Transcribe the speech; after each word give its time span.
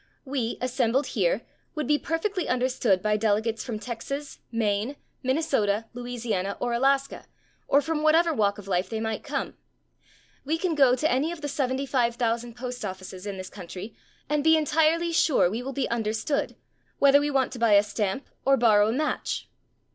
We, 0.25 0.57
assembled 0.61 1.05
here, 1.05 1.43
would 1.75 1.85
be 1.85 1.99
perfectly 1.99 2.47
understood 2.49 3.03
by 3.03 3.17
delegates 3.17 3.63
from 3.63 3.77
Texas, 3.77 4.39
Maine, 4.51 4.95
Minnesota, 5.21 5.85
Louisiana, 5.93 6.57
or 6.59 6.73
Alaska, 6.73 7.27
or 7.67 7.81
from 7.81 8.01
whatever 8.01 8.33
walk 8.33 8.57
of 8.57 8.67
life 8.67 8.89
they 8.89 8.99
might 8.99 9.23
come. 9.23 9.53
We 10.43 10.57
can 10.57 10.73
go 10.73 10.95
to 10.95 11.11
any 11.11 11.31
of 11.31 11.41
the 11.41 11.47
75,000 11.47 12.55
postoffices 12.57 13.27
in 13.27 13.37
this 13.37 13.51
country 13.51 13.95
and 14.27 14.43
be 14.43 14.57
entirely 14.57 15.11
sure 15.11 15.51
we 15.51 15.61
will 15.61 15.71
be 15.71 15.87
understood, 15.91 16.55
whether 16.97 17.19
we 17.19 17.29
want 17.29 17.51
to 17.51 17.59
buy 17.59 17.73
a 17.73 17.83
stamp 17.83 18.27
or 18.43 18.57
borrow 18.57 18.87
a 18.87 18.91
match." 18.93 19.49